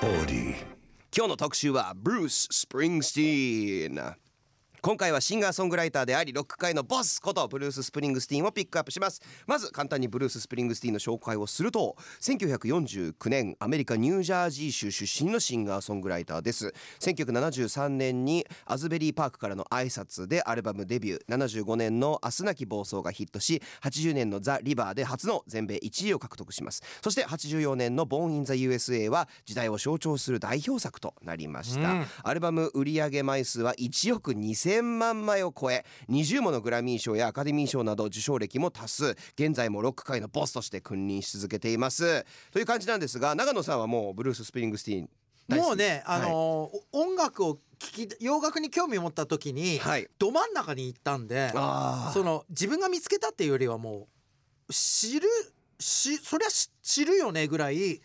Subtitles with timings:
[0.00, 4.27] 今日の特集はブルース・スプリングスティーン
[4.88, 9.20] 今回はシンガーソングライターでありロック界のボスことブルース・スプリングスティーンをピックアップします。
[9.46, 16.72] まず簡単にブルース・スプリングスティーンの紹介をすると1949年アメリカニュージャージー州出身のシンガーソングライターです。
[17.00, 21.24] 1973年にアズベリーパークからの挨拶でアルバムデビュー。
[21.26, 26.82] 75年の明日なき暴走がヒットし80年のザ・リバーで初の全米1位を獲得します。
[27.04, 32.06] そして84年のボーン・イン・ザ・ USA は時代を象徴する代表作となりました、うん。
[32.22, 42.24] アルバム売上枚数は1億2000万枚を超え20ものグラミー賞やアカデミー賞など受賞歴も多数現在もロック界のボスとして君臨し続けています。
[42.52, 45.08] という感じなんですが長野さんはもうブルース・スプリングスティーン
[45.56, 50.08] もうねあのー音楽を聴き洋楽に興味を持った時に、はい。
[50.18, 54.08] ど真ん中に行ったんであその自分が見つけたっていうよりはも
[54.68, 55.28] う知る
[55.78, 58.00] しそりゃし知るよねぐらい流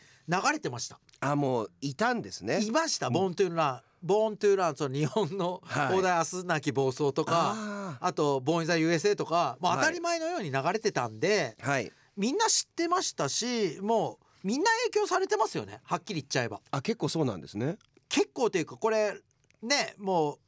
[0.52, 1.00] れてました。
[1.20, 2.62] あもういたんですね。
[2.64, 9.80] いました「ボーン・トゥ・ラン」「ボーン・トゥ・ラン」その日本のはい「邦題明日なき暴走」とか、ああと「ボーン・イン・ザ・ USA」とかもうはい。
[9.80, 11.92] 当たり前のように流れてたんで、ーはい。
[12.16, 15.80] みんな知ってましたしもうみんな影響されてますよね。
[15.84, 16.62] はっきり言っちゃえば。
[16.70, 17.78] あ結構そうなんですね。
[18.10, 19.18] 結構というかこれ
[19.62, 20.40] ねもう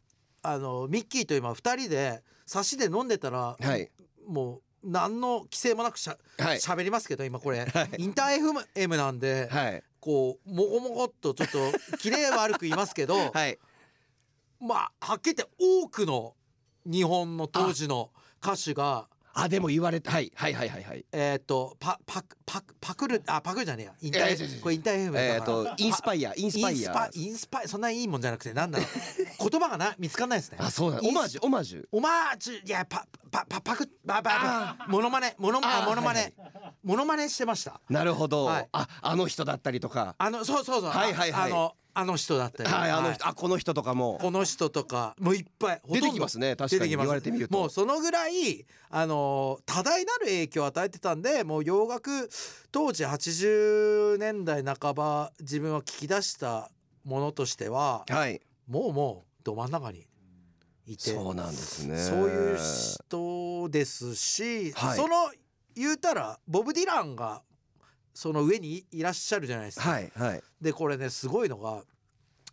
[0.43, 3.89] あのミッキーと今2人で差しで飲んでたら、はい。
[4.27, 6.57] もう何の規制もなくしゃはい。
[6.59, 7.89] 喋りますけど今これ、はい。
[7.97, 8.37] インター
[8.75, 13.57] FM なんで、はいこうもごもごっとちょっとキレ悪く言いますけど、 はい。
[14.59, 16.35] まあはっきり言って多くの
[16.85, 20.11] 日本の当時の歌手があでも言われた。
[20.11, 21.05] はいはいはいはいはい。
[21.11, 23.93] えっ、とパパパパクるあパクるじゃねえや。
[23.99, 27.09] インター、いやいやいやいやこれインター FM だから、えっ、とインスパイアインスパイア。
[27.11, 28.87] インスパイそんないいもんじゃなくてなんだろう。
[29.49, 30.59] 言葉がな見つかんないですね。
[30.61, 31.87] あそうだオマージュオマージュ。
[31.91, 37.81] オマージュいやパパパパクパパパモノマネモノマネモノマネ、はいモノマネしてました。
[37.89, 38.69] なるほど、はい。
[38.71, 40.15] ああの人だったりとか。
[40.19, 40.91] あのそうそうそう。
[40.91, 41.51] はいはいはい。
[41.51, 42.69] ああのあの人だったり。
[42.69, 44.19] はいあの人、あこの人とかも。
[44.21, 45.81] この人とかもういっぱい。
[45.89, 46.79] 出てきますね確かに。
[46.81, 47.05] 出てきます。
[47.05, 47.57] 言われてみると。
[47.57, 52.29] もうそのぐらいあの多大なる影響を与えてたんでもう洋楽
[52.71, 56.69] 当時80年代半ば自分は聞き出した
[57.03, 58.41] ものとしてははい。
[58.67, 60.05] もうもうど真ん中に
[60.85, 61.11] いて。
[61.11, 61.97] そうなんですね。
[61.97, 64.97] そういう人ですし、はい。
[64.97, 65.31] その
[65.75, 67.43] 言うたらボブ・ディランが
[68.13, 69.89] その上にいらっしゃるじゃないですか。
[69.89, 71.83] はいはいでこれねすごいのが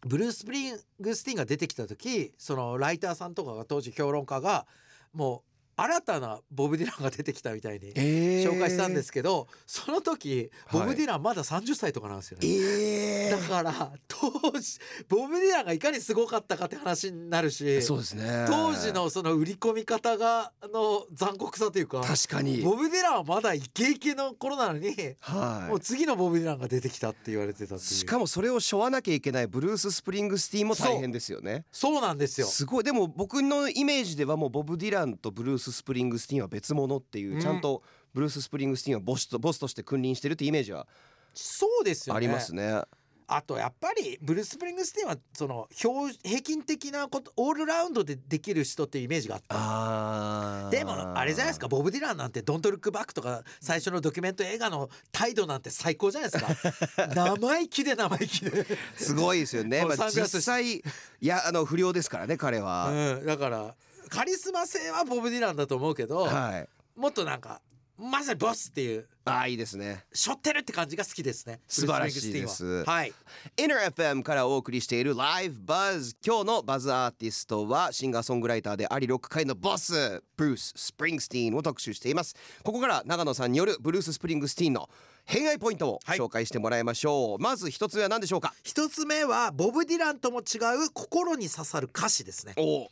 [0.05, 4.67] ブルース・スプリングスティーンが出てきた時そのライターさんとかが当時評論家が
[5.13, 5.52] もう
[5.83, 8.49] 新たなボブ・ディランが出てきたみたいにえー。
[8.49, 10.89] 紹介したんですけど、その時ボはい。
[10.91, 12.49] ブ・ディランまだ30歳とかなんですよね。
[12.49, 14.79] えだから当時
[15.09, 18.45] ボブ・ディランがいかにすごかったかって話になるしそうですね。
[18.49, 22.63] 当時のその売り込み方がの残酷さというか確かに。
[22.63, 25.71] ボブ・ディランはまだイケイケの頃なのに、はい。
[25.71, 31.65] もう次のボブ・ディランが出てきたって言われてたしかもそれを背負わなきゃいけないブルース・スプリングスティーンも大変ですよね。
[31.73, 32.47] そうなんですよ。
[32.47, 32.85] すごい。
[32.85, 37.41] でも僕のイメージではもうボブ・ディランとブルース・スプリングスティーンは別物っていう、うん。
[37.41, 37.83] ちゃんと
[38.15, 40.87] ブルース・スプリングスティーンはボスとボスとして君臨してるってイメージは
[41.35, 42.17] そうですよね。
[42.19, 42.83] ありますね。
[43.29, 50.77] あとやっぱりブルース・スプリングスティーンはその標平均的なことオールラウンドでできる人っていうイメージがあった。
[50.77, 51.69] でもあれじゃないですか？
[51.69, 57.09] ボブ・ディランなんて「ドントルックバック」とか最初のドキュメント映画の態度なんて最高じゃないですか？
[57.15, 58.67] 生意気で生意気で、
[58.99, 59.83] すごいですよね。
[59.87, 60.83] まあ、実際い
[61.23, 62.91] やあの不良ですからね彼は。
[63.19, 63.75] うん、だから
[64.13, 66.69] カリスマ性はボブ・ディランだと思うけど、はい。
[67.01, 67.63] もっとなんか
[67.99, 70.05] まさにボスっていうああいいですね。
[70.13, 71.61] しょってるって感じが好きですね。
[71.67, 72.65] 素晴らしいです。
[72.65, 72.85] は。
[72.85, 73.13] はい。
[73.57, 82.35] InterFM からお送りしている Live Buzz 今日のバズアーティストはシンガーソングライターでありロック界のボスブルース・スプリングスティーンを特集しています。
[82.65, 84.91] ここから長野さんによるブルース・スプリングスティーンの
[85.25, 88.53] 偏愛ポイントをはい紹介してもらいましょう、まず一つ目は何でしょうか？
[88.65, 92.55] 一つ目はボブ・ディランとも違う心に刺さる歌詞ですね。
[92.57, 92.89] お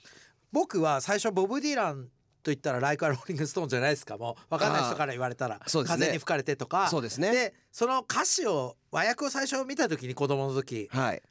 [0.53, 2.05] 僕は最初ボブ・ディラン
[2.43, 4.17] と言ったらライカ・ローリング・ストーンじゃないですか。
[4.17, 5.99] もう分かんない人から言われたら、そうですね。
[5.99, 6.89] 風に吹かれてとか。
[6.89, 7.31] そうですね。
[7.33, 10.89] でその歌詞を和訳を最初見た時に子供の時。
[10.91, 11.23] はい。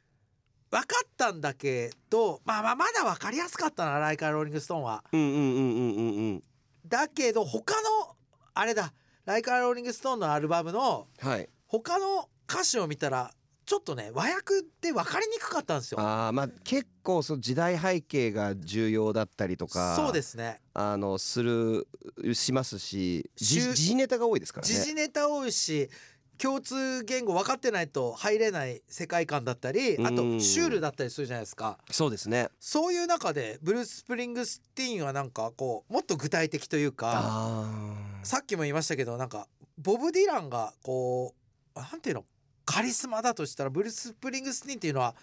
[0.70, 5.04] 分かったんだけどまあまあまだ分かりやすかったなライカ・ローリング・ストーンは。
[5.12, 6.42] うんうんうんうんうんうん。
[6.86, 8.16] だけど他の
[8.54, 8.92] あれだ
[9.24, 11.48] ライカ・ローリング・ストーンのアルバムのはい。
[11.66, 13.32] 他の歌詞を見たら
[13.70, 16.00] ちょっとね和訳って分かりにくかったんですよ。
[16.00, 20.60] あーまあ結構その時代背景が重要だったりとかそうですね。
[20.74, 21.86] あのする
[22.32, 24.74] しますし時時事ネタが多いですからね。
[24.74, 25.88] 時事ネタ多いし
[26.36, 31.78] 共通言語分かってないと入れない世界観だったりあとうんシュールだったりするじゃないですか。
[31.92, 32.48] そうですね。
[32.58, 37.94] そういう中でブルース・スプリングスティーンはなんかこうもっと具体的というかあ
[38.24, 39.46] さっきも言いましたけどなんか
[39.78, 41.40] ボブ・ディランがこう
[41.78, 42.24] なんていうの
[42.70, 45.14] カリスマだとしたらブルース・スプリングスティーンっていうのは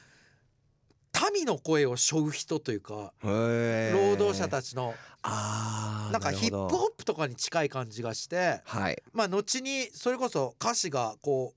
[1.33, 9.01] 民の声を背負う人というか労働者たちのなんかヒップホップとかに近い感じがしてはい。
[9.13, 11.53] まあ後にそれこそ歌詞がこ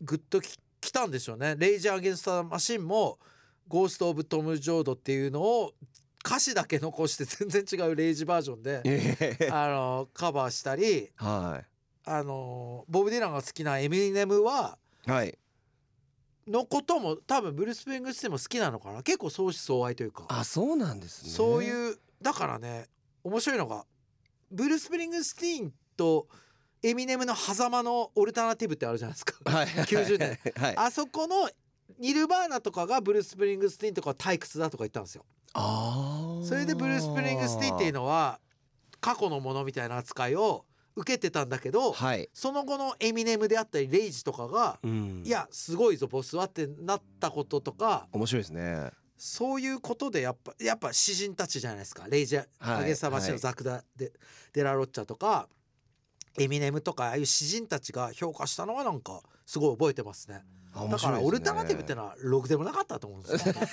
[0.00, 3.18] うグッとききたんでしょうね「レイジ・アゲンスト・マシン」も
[3.68, 5.74] 「Ghost of Tom Joad」っていうのを
[6.24, 11.64] 歌詞だけ残して全然違うレイジバージョンでええあのカバーしたりは
[12.04, 15.38] あのボブ・ディランが好きなエミネムはいはい。
[16.46, 19.02] のことも多分ブルース・スプリングスティーンも好きなのかな。
[19.02, 20.26] 結構相思相愛というか。
[20.28, 21.30] あそうなんですね。
[21.30, 22.86] そういうだからね
[23.24, 23.84] 面白いのが
[24.50, 26.28] ブルース・プリングスティーンと
[26.82, 29.34] エミネムの狭間のオルタナティブってあるじゃないですか。
[29.50, 29.66] はい。
[29.86, 30.38] 90年。
[30.56, 30.76] はい。
[30.76, 31.50] あそこの
[31.98, 35.24] ニルバーナとかがブルース・スプリングスティーンとかは退屈だとか言ったんですよ。
[35.54, 36.44] あー。
[36.46, 38.40] それでブルース・スプリングスティーンっていうのは
[39.00, 40.64] 過去のものみたいな扱いを
[40.96, 42.28] 受けてたんだけど、はい。
[42.32, 45.22] その後のエミネムであったりレイジとかが、うん。
[45.24, 48.90] いやすごいぞボスはってなったこととか面白いですね。
[49.18, 52.06] そういうことでやっぱやっぱ詩人たちじゃないですか。
[52.08, 52.46] レイジ・はい。
[52.60, 54.12] アゲンスタ・マシンのザクダ・デ
[54.52, 55.48] デラ・ロッチャとか
[56.38, 60.42] エミネムとかああいう詩人たちが評価したのはなんかすごい覚えてますね。
[60.90, 63.54] だからオルタナティブってのはろくでもなかったと思うんですよ。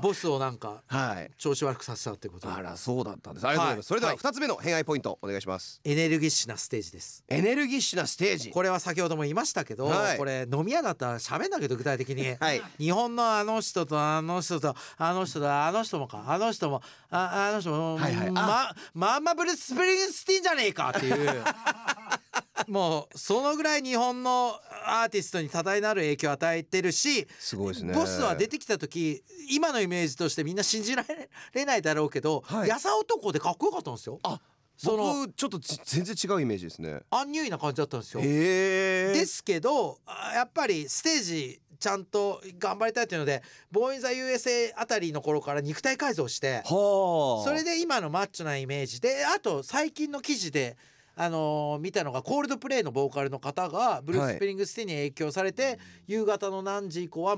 [0.00, 1.30] ボスをなんかはい。
[1.38, 2.52] 調子悪くさせたってことで。
[2.52, 3.46] あらそうだったんです。
[3.46, 3.82] ありがとうございます、はい。
[3.84, 4.18] それでははい。
[4.18, 5.80] 二つ目の偏愛ポイントお願いします。
[5.84, 7.24] エネルギッシュなステージです。
[7.28, 8.50] エネルギッシュなステージ。
[8.50, 10.18] これは先ほども言いましたけど、はい。
[10.18, 12.62] これ飲み屋だったら喋んだけど具体的に、はい。
[12.78, 16.24] 日本のあの人とあの人とあの人とあの人もか。
[16.26, 18.28] あの人もああの人も、はいはい。
[18.34, 18.74] あ。
[18.94, 21.44] ままんまブルース・スプリングスティーンじゃねえかっていう。
[22.68, 27.94] もうそのぐらい日本のアーティストに多大なる影響を与えてるしすごいですね。
[27.94, 31.04] ボスは出てきた時今のイメージとしてみんな信じら
[31.54, 32.68] れないだろうけど、はい。
[32.68, 34.18] やさ男でかっこよかったんですよ。
[34.22, 34.40] あ
[34.76, 37.00] その僕ちょっとち全然違うイメージですね。
[37.10, 38.20] アンニュイな感じだったんですよ。
[38.20, 47.44] ですけどあやっぱりステージちゃんと頑張りたいというので「Born in the USA」あたりの頃から肉体改造してはあ。
[47.44, 50.76] それで今のマッチョなイメージであと最近の記事で、
[51.16, 57.36] あのー見たのがコールドプレイのボーカルの方がブルース・スプリングスティーンに影響されて、夕方の何時以降は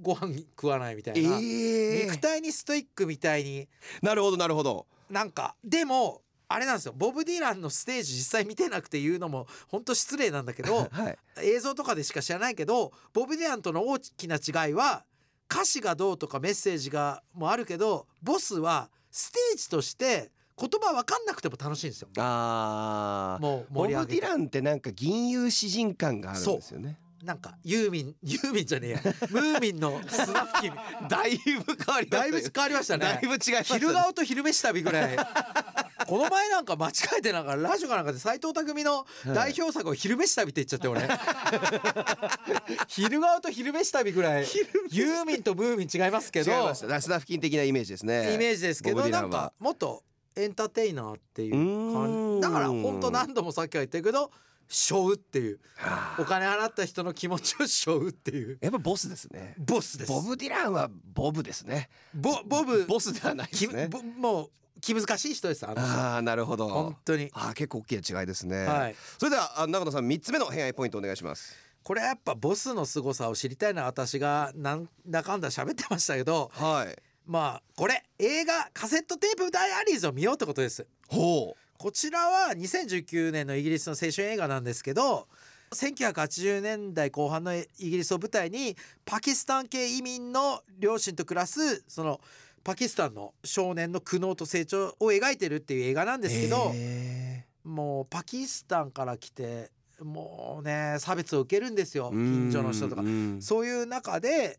[0.00, 3.68] ご飯食わないみたいな、ええ肉体にストイックみたいに。
[4.02, 4.86] なるほどなるほど。
[5.10, 6.94] なんかでもあれなんですよ。
[6.96, 11.18] ボブ・ディランのステージ実際見てなくて言うのも本当失礼なんだけど はい。
[11.42, 15.04] 映像とかでしか知らないけどボブ・ディランとの大きな違いは
[15.50, 20.30] 歌詞がどうとかメッセージがもあるけどボスはステージとして
[20.62, 22.08] 言葉分かんなくても楽しいんですよ。
[22.18, 23.42] あー。
[23.42, 26.98] もうボブ・ディランってなんか銀融詩人感があるんですよね。
[27.24, 29.00] なんかユーミン ユーミンじゃねえや。
[29.30, 30.72] ムーミンの砂吹き
[31.08, 33.04] だいぶ変わりまだいぶ変わりましたね。
[33.06, 33.64] だいぶ違いましたね。
[33.80, 35.16] 昼顔と昼飯旅ぐらい。
[36.06, 41.08] この前なんか間違えてなんかラジオかなんかで斎藤工の代表作を昼飯旅って言っちゃって俺。
[42.88, 44.46] 昼顔と昼飯旅ぐらい。
[44.90, 46.52] ユーミンとムーミン違いますけど。
[46.52, 48.34] 違いましたラスダ付近的なイメージですね。
[48.34, 50.02] イメージですけどなんかもっと
[50.36, 52.40] エンターテイナーっていう感じ。
[52.42, 54.30] だから本当何度もさっきは言ったけど
[54.68, 55.60] 背負うっていう。
[55.76, 56.22] はあ。
[56.22, 58.58] お金払った人の気持ちを背負うっていう。
[58.60, 59.54] やっぱボスですね。
[59.58, 60.12] ボスです。
[60.12, 61.88] ボブ・ディランはボブですね。
[62.14, 62.86] ボボブ。
[62.86, 63.88] ボスではないできすね。
[63.88, 64.50] ぼもう
[64.80, 66.68] 気難しい人ですあああなるほど。
[66.68, 67.30] 本当に。
[67.34, 68.96] あー結構大きな違いですね、はい。
[69.18, 71.54] それではあ長野さん三つ目の偏愛ポイントお願いします。
[71.82, 80.86] これやっぱボスの凄さを知りたいのは私がなんだかんだ喋ってましたけどはいまあこれ映画カセットテープダイアリーズを見ようってことです。
[81.08, 85.26] ほこちらは2019年のイギリスの青春映画なんですけど
[85.74, 92.20] 1980年代後半のイギリスを舞台にパキスタン系移民の両親と暮らすその
[92.62, 103.02] パキスタンの少年の苦悩と成長を描いてるっていう映画なんうですけどへもうパキスタンから来てもうね差別を受けるんですよー近所の人とか。
[103.02, 103.04] う。
[103.04, 103.42] ん。
[103.42, 104.58] そういう中で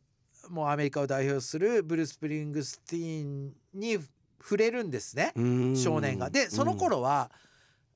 [0.49, 3.97] もうアメリカを代表するブルース・スプリングスティーンに
[4.41, 5.75] 触れるんですねうん。
[5.75, 6.29] 少年が。
[6.29, 7.31] でその頃は、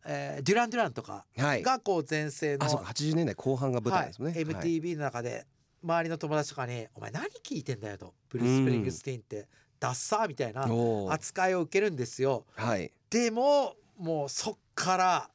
[0.06, 1.62] えーデュラン・デュランとかはい。
[1.62, 2.86] がこう全盛の、あそうか。
[2.88, 5.46] 80年代後半が舞台ですね、はい、MTV の中で
[5.84, 9.48] 周りの友達とかに「お前何聞いてんだよ」と「ブルース・スプリングスティーンって
[9.80, 10.68] ダッサー」みたいな
[11.10, 12.46] 扱いを受けるんですよ。
[12.56, 12.92] はい。
[13.10, 15.30] でももうそっから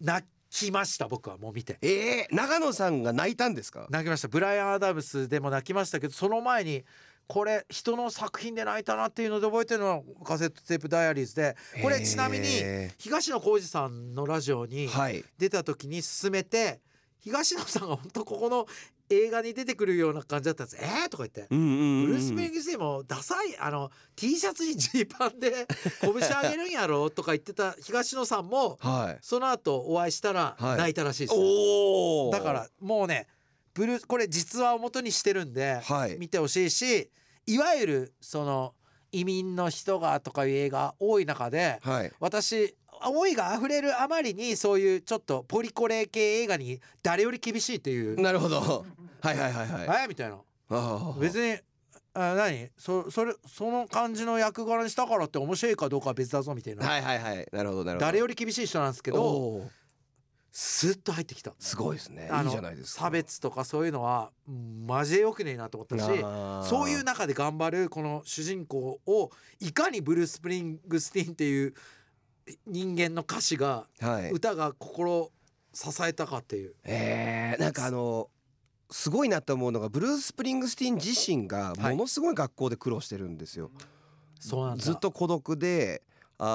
[0.00, 1.78] 泣きました僕はもう見て。
[1.82, 3.86] えー、長野さんが泣いたんですか？
[3.90, 4.28] 泣きました。
[4.28, 6.84] ブライアン・アダムスでも泣きましたけどその前に
[7.26, 11.56] これ人の作品で泣いたなっていうので覚えてるのはカセットテープダイアリーズで。
[11.82, 14.88] これちなみにへ東野幸治さんのラジオに
[15.38, 16.80] 出た時に勧めて
[17.20, 18.66] 東野さんが本当ここの
[19.10, 21.46] 映画に出てくるような感じだったんです「えー?」とか言って。
[21.50, 25.66] うんうんうんブルース・スプリングスもダサいあの T シャツにジーパンで
[26.00, 27.08] 拳上げるんやろ？
[27.10, 29.18] とか言ってた東野さんもはい。
[29.22, 30.78] その後お会いしたらはい。
[30.78, 33.26] 泣いたらしいですよ、おおだからもうね
[33.74, 36.16] ブルーこれ実話を元にしてるんで、はい。
[36.18, 37.10] 見てほしいし
[37.46, 38.74] いわゆるその
[39.12, 42.12] 移民の人がとかいう映画多い中ではい。
[42.20, 48.20] 私思いが溢れるあまりにそういうちょっとポリコレ系映画に誰より厳しいっていう。
[48.20, 48.60] なるほど。
[49.20, 50.04] はいはいはいはい。
[50.04, 50.08] え？
[50.08, 50.38] みたいな。
[51.18, 51.58] 別に
[52.14, 52.70] あ何？
[52.76, 57.48] そそれその感じの役柄にしたからって面白いかどうかは別だぞみたいな、はいはいはい。
[57.52, 58.06] なるほどなるほど。
[58.06, 59.62] 誰より厳しい人なんですけど
[60.56, 61.52] スッと入ってきた。
[61.58, 62.28] すごいですね。
[62.30, 63.04] あのいいじゃないですか。
[63.06, 66.02] 差別とかそういうのはうんマジでよくねえなと思ったし
[66.68, 71.74] そういう中で頑張るこの主人公をいかにブルース・スプリングスティーンっていう
[72.66, 75.30] 人間の歌詞がはい歌が心
[75.72, 76.74] 支えたかっていう。
[76.84, 78.30] えー、なんかあの
[78.90, 83.70] すごいなと思うのがブルース・スプリングスティーン自身がものすごい学校で苦労してるんですよ。
[84.38, 86.02] そうなんだずっと孤独で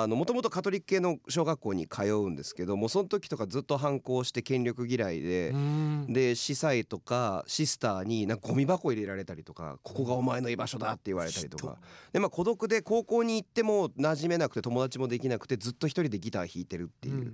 [0.07, 5.57] もともとカトリック系の小学校に通うんですけどもその時とかずっと反抗して権力嫌いでう。
[5.57, 6.05] ん。
[6.13, 11.77] で司祭とかシスターになんかゴミ箱入れられたりとかここがお前の居場所だって言われたりとか。
[12.13, 17.33] でまあ孤独で高校に行っても馴染めなくて友達もできなくてずっと一人でギター弾いてるっていう、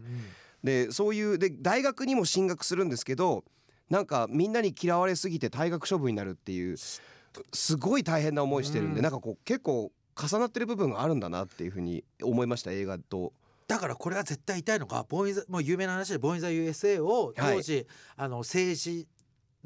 [0.64, 3.44] でそういうで大学にも進学するんですけど
[3.90, 9.04] なんかみんなに嫌われすぎて退学処分になるっていうすごい大変な思いしてるんで、うん。
[9.04, 13.34] なんかこう結構重なってる部分があるんだなっていうふうに思いました映画と。
[13.68, 19.08] だからこれは絶対言いたいのがボーイもう有名な話でボーインザ USA を当時、あの政治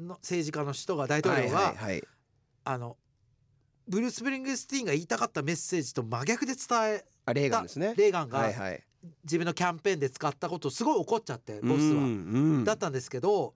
[0.00, 2.02] の政治家の人が大統領が、はいはいはい
[2.62, 2.96] あの
[3.88, 7.94] ブルース・スプリングスティーンが言いたかったメッセージと真逆で伝えあレーガンですね。
[7.96, 8.84] レーガンがはいはい、
[9.24, 12.64] 自分のキャンペーンで使ったことすごい怒っちゃってボスは。
[12.64, 13.54] だったんですけど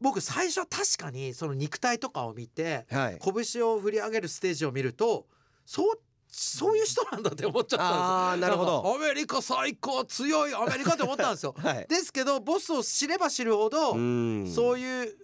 [0.00, 5.26] 僕最初は確かにその肉体とかを見てはい、拳を振り上げるステージを見ると
[5.64, 6.00] そう
[6.30, 8.94] そういう人なんだって思っちゃったんですなるほど。
[8.94, 11.54] アメリカ最高強いアメリカって思ったんですよ。
[11.58, 14.46] はい、ですけどボスを知れば知るほど、ん。
[14.48, 15.16] そういう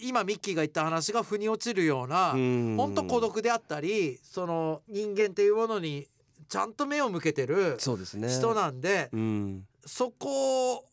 [0.00, 2.76] 今ミッキーが言った話が腑に落ちるような、うん。
[2.76, 6.08] 本当孤独であったりその人間っていうものに
[6.48, 9.66] ちゃんと目を向けてる人なんで、うん。
[9.84, 10.84] そこを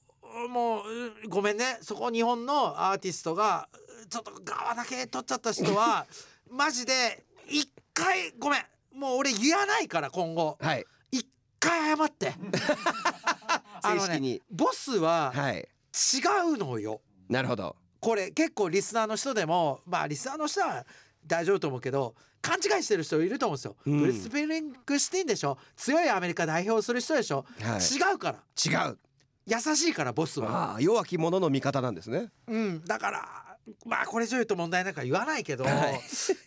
[0.49, 1.79] もううごめんね。
[1.81, 3.69] そこ日本のアーティストが
[4.09, 6.05] ちょっと側だけ取っちゃった人は
[6.49, 10.57] マジで一回ごめんもう俺言わないから今後。
[10.59, 10.85] はい。
[11.11, 11.27] 一
[11.59, 12.33] 回謝って。
[13.83, 15.57] 正式に、ボスははい。
[15.57, 16.19] 違
[16.53, 17.01] うのよ。
[17.29, 17.75] なるほど。
[17.99, 20.85] これ結構リスナーの人でもまあリスナーの人は
[21.25, 23.99] 大丈夫と思うけど勘違いしてる人いると思うんですよ、うん。
[24.01, 25.57] ブリス・ペリングスティンでしょ。
[25.75, 27.79] 強いアメリカ代表する人でしょ、はい。
[27.79, 28.43] 違うから。
[28.63, 28.99] 違う。
[29.47, 30.77] 優しいからボスは。
[30.79, 32.31] 弱き者の味方なんですね。
[32.47, 32.85] うん。
[32.85, 36.01] だからまあこれ以上言うと問題ないから言わないけど、はい。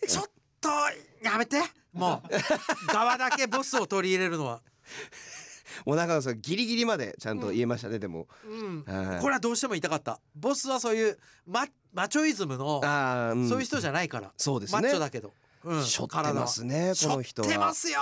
[0.07, 0.29] ちょっ
[0.59, 0.69] と
[1.23, 1.61] やめて
[1.93, 2.29] もう。
[2.91, 4.61] 側だけボスを取り入れるのは。
[5.85, 8.27] もう中野さんギリギリまでちゃんと言えましたね、でも。
[8.45, 8.83] うん。
[8.83, 9.21] はい。
[9.21, 10.19] これはどうしても言いたかった。
[10.35, 13.47] ボスはそういうママチョイズムのああ、ん。
[13.47, 14.81] そういう人じゃないから、そうですね。
[14.81, 17.47] マッチョだけど、うん、しょってますねこの人は。
[17.47, 17.99] しょってますよ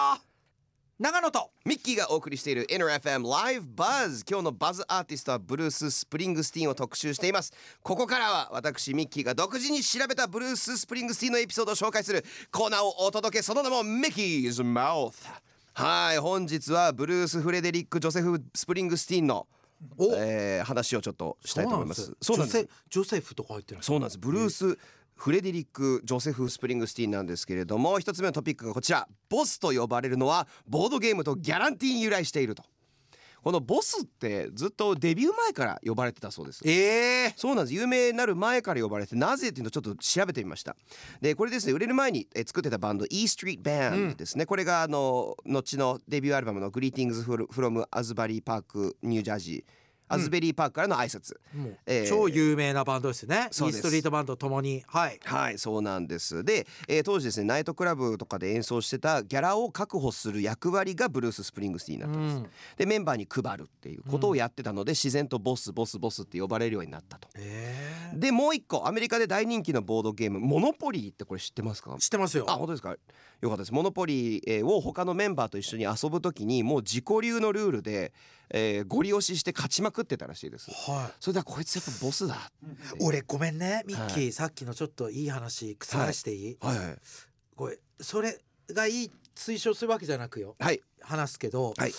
[0.99, 7.53] 長野とミッキーがお送りしている InterFM Live Buzz 今日のバズアーティストはブルース・スプリングスティーンを特集しています。
[7.83, 13.43] ここからは私ミッキーが独自に調べたブルース・スプリングスティーンのエピソードを紹介するコーナーをお届け。
[13.43, 15.23] その名もミッキーズ・マウス。
[15.73, 19.45] はい本日はブルース・フレデリック・ジョセフ・スプリングスティーンの、
[19.99, 20.15] お。
[20.15, 22.11] えー話をちょっとしたいと思います。
[22.23, 22.67] そうなんです。
[22.89, 24.17] ジョセフとか言ってるそうなんです。
[24.17, 24.79] ブルース・
[25.17, 29.07] フレデリック・ジョセフ・スプリングスティーンなんですけれども一つ目のトピックがこちら。
[29.29, 32.63] ボスと呼ばれるのはボードゲームとギャランティーに由来していると。
[33.43, 36.61] このボスってずっとデビュー前から呼ばれてたそうです。
[36.65, 37.73] ええそうなんです。
[37.73, 40.75] 有名になる前から呼ばれてなぜっていうのをちょっと調べてみました。
[41.21, 52.09] でこれですね売れる前にえ作ってたバンド E Street Band ですね、これがあの後のデビューアルバムの Greetings from アズバリーパークニュージャージーアズベリーパークからの挨拶、もうえー。
[52.09, 53.47] 超有名なバンドですよね。
[53.51, 54.83] イそうストリートバンドともに。
[54.87, 55.19] はい。
[55.23, 56.43] はいそうなんです。
[56.43, 62.49] で、えー当時ですねナイトクラブとかで演奏してたギャラを確保する役割がブルース・スプリングスティーンだったんです、うん。
[62.77, 67.27] でメンバーに配るっていうことをやってたので、自然とボスボスボスって呼ばれるようになったと。
[67.35, 71.91] えでもう一個アメリカで大人気のボードゲームモノポリーってこれ知ってますか？
[71.91, 72.45] ー、知ってますよ。
[72.47, 72.91] あ本当ですか？
[72.91, 73.73] よかったです。
[73.73, 78.13] モノポリーえーを他のメンバーと一緒に遊ぶときにもう自己流のルールで、
[78.49, 80.69] えー、ゴリ押しして勝ちまくってたらしいです。
[80.71, 82.35] はそれではこいつやっぱボスだ。
[82.35, 82.37] い
[83.01, 86.77] 俺ごめんねミッキー、はさっきのちょっといい話覆していい、はい。
[86.77, 86.97] はい
[87.55, 88.39] これそれ
[88.71, 90.55] がいい推奨するわけじゃなくよ。
[90.59, 90.81] はい。
[91.01, 91.93] 話すけど、はい。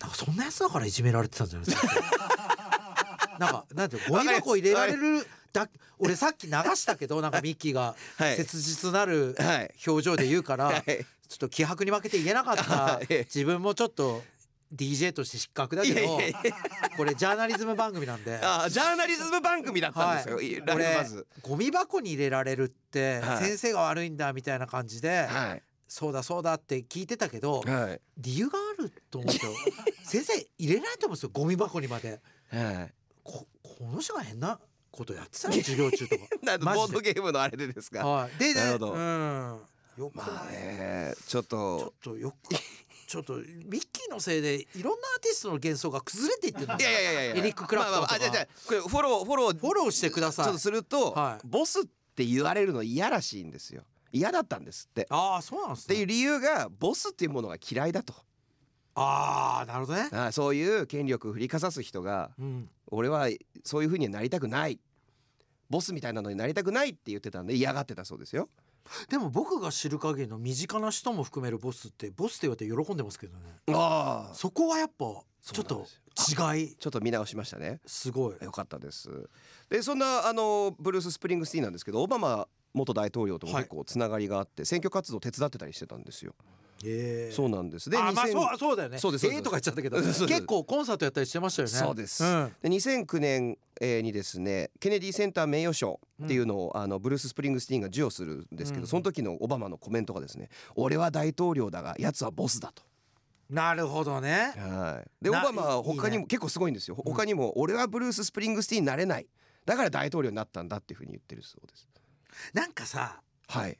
[0.00, 1.88] なんかそんなやつだからいじめられてたんじゃないですか？
[3.38, 5.68] なんかなんてゴミ箱入れられるだ
[5.98, 8.36] 俺さっき流したけどなんかミッキーがはい。
[8.36, 9.74] 切実なるはい。
[9.86, 10.82] 表情で言うから、はい。
[11.28, 13.06] ちょっと気迫に負けて言えなかったはい。
[13.24, 14.22] 自分もちょっと
[14.74, 16.18] DJ として失格だけど
[16.96, 18.38] これジャーナリズム番組なんで。
[18.42, 20.62] あジャーナリズム番組だったんですよ、はい。
[20.64, 23.44] ライブバズゴミ箱に入れられるってはい。
[23.44, 25.62] 先生が悪いんだみたいな感じで、はい。
[25.88, 28.00] そうだそうだって聞いてたけどはい。
[28.18, 29.52] 理由があると思うんですよ。
[30.04, 32.20] 先生入れないと思うんですよゴミ箱にまで。
[32.50, 32.94] はい。
[33.24, 34.60] ここの人が変な
[34.92, 36.24] ことやってたよ授業中とか。
[36.74, 38.06] ボードゲームのあれでですか？
[38.06, 38.38] はい。
[38.38, 38.92] でねなるほど。
[38.92, 39.60] うん。
[40.14, 42.54] まあねちょっちょとっとよく
[43.10, 43.44] ちょっとミッ
[43.92, 47.34] キーのせいでいろんなアーティストの幻想が崩れていってるんだいやいやいやいや。
[47.38, 48.06] エリッククラプトンとか。
[48.06, 49.58] まあまああじゃあじゃあこれフォローフォロー。
[49.58, 50.44] フォローしてください。
[50.44, 53.82] ちょっとすると、はいボスって言われるの嫌らしいんですよ。
[54.12, 55.08] 嫌だったんですって。
[55.10, 55.94] ああそうなんですね。
[55.96, 58.14] っていう理由がボスっていうものが嫌いだと。
[58.94, 60.08] ああなるほどね。
[60.12, 62.70] ああそういう権力を振りかざす人がうん。
[62.92, 63.28] 俺は
[63.64, 64.78] そういう風にはなりたくない。
[65.68, 68.48] ボスみたいなのになりたくないって言ってたんで嫌がってたそうですよ
[69.08, 73.44] でも僕が知る限りの身近な人も含めるボスってボスって言われて喜んでますけどね。
[73.68, 74.34] ああ。
[74.34, 75.06] そこはやっぱ
[75.42, 75.86] ちょっと
[76.28, 76.74] 違い。
[76.76, 77.80] ちょっと見直しましたね。
[77.86, 78.36] すごい。
[78.42, 79.28] よかったです。
[79.68, 83.62] でそんなあのブルース・スプリングスティーンなんですけどオバマ元大統領ともはい。
[83.64, 86.34] 結構つながりがあって、選挙活動手伝ってたりしてたんですよ、
[86.84, 87.90] ええそうなんです。
[87.90, 88.98] であまあ2000そうそうだよね。
[88.98, 89.98] そうですええとか言っちゃったけど。
[90.00, 91.74] 結構コンサートやったりしてましたよね。
[91.74, 92.24] そうです。
[92.24, 92.52] ん。
[92.62, 98.86] で2009年えーにですねケネディセンター名誉賞っていうのを、あのブルース・スプリングスティーンが授与するんですけど、うん。
[98.86, 102.82] その時のオバマのコメントがですね「俺は大統領だがやつはボスだ」と。
[103.48, 104.52] なるほどね。
[104.56, 106.94] はい、でオバマは他にも結構すごいんですよ。
[106.94, 109.26] 他にも「俺はブルース・スプリングスティーンになれない。
[109.66, 111.88] だから大統領になったんだ」っていうふうに言ってるそうです。
[112.54, 113.78] なんかさはい、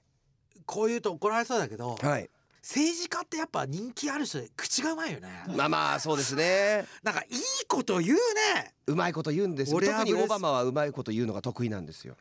[0.66, 2.28] こう言うと怒られそうだけどはい、
[2.62, 5.28] 政治家ってやっぱ人気ある人で口がうまいよね。
[5.56, 6.86] まあまあそうですね。
[7.02, 8.74] なんかいいこと言うね。
[8.86, 9.80] うまいこと言うんですよ。
[9.80, 12.16] 特にオバマはうまいこと言うのが得意なんですよ。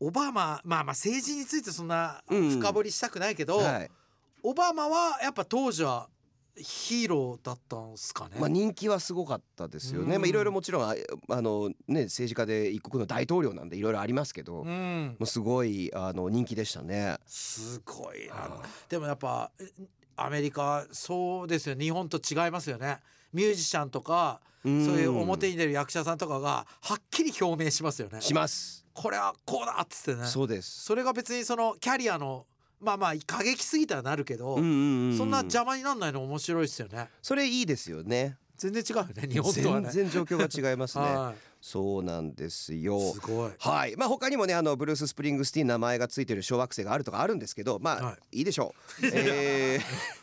[0.00, 2.50] オバマまあまあ政治についてそんなうん。
[2.60, 3.90] 深掘りしたくないけど、はい。
[4.42, 6.08] オバマはやっぱ当時は
[6.60, 10.16] ヒーローだったんすかね、まあ、人気はすごかったですよね。
[10.16, 10.20] うん。
[10.20, 10.94] まあ、いろいろもちろんあ
[11.28, 15.16] あの、ね、政治家で一国の大統領なんでいろいろありますけど、もうん。
[15.20, 17.16] うすごいあの人気でしたね。
[17.26, 18.34] すごいな。
[18.34, 19.70] はでもやっぱえ
[20.16, 21.76] アメリカそうですよ。
[21.76, 22.98] 日本と違いますよね。
[23.32, 28.20] ミュージシャンとかそそういう表に出る役者さんとかがはっきり表明しますよね。
[28.20, 28.84] します。
[28.92, 30.26] これはこうだっつってね。
[30.26, 30.82] そうです。
[30.82, 32.46] それが別にそのキャリアの
[32.80, 37.08] まあまあ過激すぎたらなるけど、うんそんな邪魔になんないの面白いですよね。
[37.22, 38.36] それいいですよね。
[38.56, 41.04] 全然違うよね日本とは全然状況が違いますね。
[41.06, 41.34] は い。
[41.60, 43.12] そうなんですよ。
[43.12, 43.52] すごい。
[43.58, 48.40] はい、まあ他にもねあのブルース・スプリングスティーン名前がついてる小惑星があるとかあるんですけどまあ、、はい。
[48.40, 49.06] いでしょう。
[49.12, 49.80] え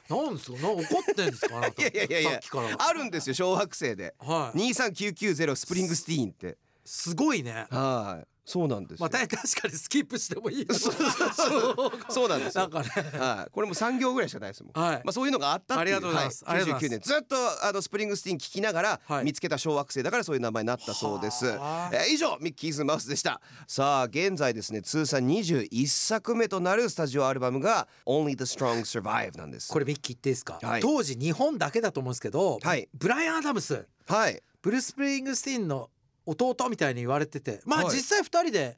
[0.10, 2.40] なんですかな怒ってんですか いやいやいやいや。
[2.80, 4.14] あるんですよ小惑星で。
[4.20, 4.60] はい。
[4.72, 6.58] 23990スプリングスティーンって。
[6.86, 7.68] すごいね。
[7.70, 9.02] はい、そうなんですよ。
[9.02, 12.62] まあた 確かにスキップしてもいい そうそうそうそうなんですよ。
[12.62, 14.80] なんかねはい、これも3行ぐらいしかないですもん。
[14.80, 15.96] はいまあそういうのがあったっていう。
[15.96, 21.46] ありがとうございますありがとうございます99年ずっとあのスプリングスティーン聞きながらはい見つけた小惑星だからそういう名前になったそうです。
[21.48, 23.42] はあえー以上ミッキーズマウスでした。
[23.68, 29.70] さあ現在ですね通算21作目となるスタジオアルバムが Only the Strong Survive なんです。
[29.72, 34.42] これミッキー言っていいですか、はい当時日本だけだと思うんですけど、はいブライアン・アダムスはい。
[34.62, 35.90] ブルース・スプリングスティーンの
[36.26, 38.78] 弟みたいに言われててまあはい実際2人で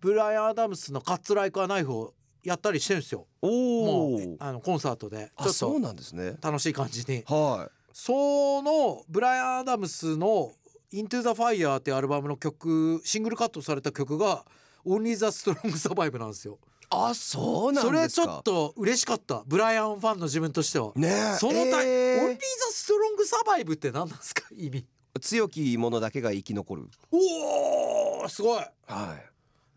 [0.00, 3.48] ブライアン・アダムスの「カッツ・ライク・ア・ナイフ」をやったりしてるんですよおお。
[3.48, 6.36] もうあのコンサートでちょっとあそうなんですね。
[6.40, 10.52] 楽しい感じにはそのブライアン・アダムスの
[10.92, 14.44] 「Into the Fire」っていうアルバムの曲シングルカットされた曲が
[14.86, 16.86] 「Only the Strong Survive」なんですよい。
[16.90, 18.26] あそうなんそれですか。
[18.26, 21.36] ちょっと嬉しかったブライアンファンの自分としてはねえ。
[21.38, 24.42] そのタイ、えー Only the Strong Survive って何なんですか？
[24.54, 24.86] 意味
[25.18, 26.82] 強き者だけが生き残る。
[27.10, 29.16] おーすごいは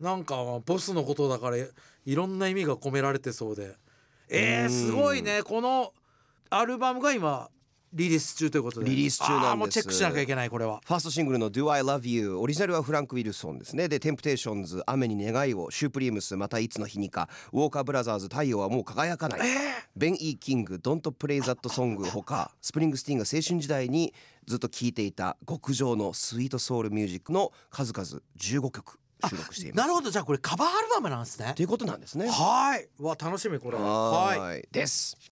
[0.00, 0.02] い。
[0.02, 3.76] なんかボスのことだからいろんな意味が込められてそうで
[4.30, 5.92] えー、うんすごいねこの
[6.48, 7.50] アルバムが今
[7.92, 8.90] リリース中ということで。
[8.90, 9.56] リリース中なんです。
[9.56, 10.80] もうチェックしなきゃいけないこれは。
[10.84, 13.88] ファーストシングルの Do I Love You オリジナルはフランク・ウィルソンですね。
[13.88, 19.40] でテンプテーションズ雨に願いをシュープリームスまたいつの日にかウォーカーブラザーズ太陽はもう輝かない、
[19.96, 24.14] ベン・イー・キング Don't Play That Song ほかスプリングスティーンが青春時代に
[24.46, 29.76] ずっと聴いていた極上のスイートソウルミュージックの数々15曲収録しています。
[29.78, 30.10] なるほど。
[30.10, 31.52] じゃあこれカバーアルバムなんですね。
[31.54, 32.28] ということなんですね。
[32.28, 32.88] はい。
[32.98, 34.10] わ楽しみこれは。
[34.10, 34.66] はい。
[34.70, 35.16] です